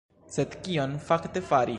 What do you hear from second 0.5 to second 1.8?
kion fakte fari?